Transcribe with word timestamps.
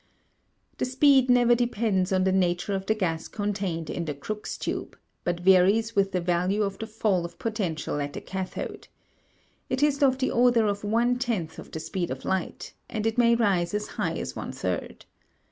The 0.79 0.85
speed 0.85 1.29
never 1.29 1.53
depends 1.53 2.11
on 2.11 2.23
the 2.23 2.31
nature 2.31 2.73
of 2.73 2.87
the 2.87 2.95
gas 2.95 3.27
contained 3.27 3.87
in 3.87 4.05
the 4.05 4.15
Crookes 4.15 4.57
tube, 4.57 4.97
but 5.23 5.41
varies 5.41 5.95
with 5.95 6.11
the 6.11 6.19
value 6.19 6.63
of 6.63 6.79
the 6.79 6.87
fall 6.87 7.23
of 7.23 7.37
potential 7.37 8.01
at 8.01 8.13
the 8.13 8.21
cathode. 8.21 8.87
It 9.69 9.83
is 9.83 10.01
of 10.01 10.17
the 10.17 10.31
order 10.31 10.65
of 10.65 10.83
one 10.83 11.19
tenth 11.19 11.59
of 11.59 11.69
the 11.69 11.79
speed 11.79 12.09
of 12.09 12.25
light, 12.25 12.73
and 12.89 13.05
it 13.05 13.19
may 13.19 13.35
rise 13.35 13.75
as 13.75 13.89
high 13.89 14.15
as 14.15 14.35
one 14.35 14.51
third. 14.53 15.05